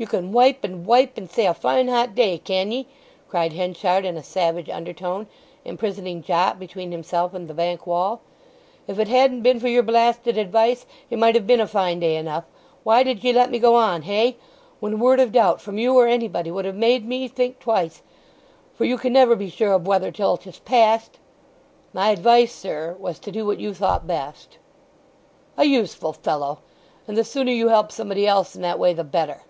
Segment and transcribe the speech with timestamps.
[0.00, 2.86] "You can wipe and wipe, and say, 'A fine hot day,' can ye!"
[3.28, 5.26] cried Henchard in a savage undertone,
[5.64, 8.20] imprisoning Jopp between himself and the bank wall.
[8.86, 12.14] "If it hadn't been for your blasted advice it might have been a fine day
[12.14, 12.44] enough!
[12.84, 16.06] Why did ye let me go on, hey?—when a word of doubt from you or
[16.06, 18.00] anybody would have made me think twice!
[18.74, 21.18] For you can never be sure of weather till 'tis past."
[21.92, 24.58] "My advice, sir, was to do what you thought best."
[25.56, 26.60] "A useful fellow!
[27.08, 29.42] And the sooner you help somebody else in that way the better!"